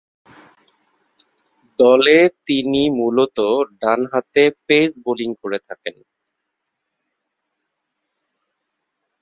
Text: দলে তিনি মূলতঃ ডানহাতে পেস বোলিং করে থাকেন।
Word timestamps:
দলে 1.79 2.17
তিনি 2.47 2.81
মূলতঃ 2.99 3.49
ডানহাতে 3.81 4.43
পেস 4.67 4.91
বোলিং 5.05 5.29
করে 5.41 5.59
থাকেন। 5.67 5.95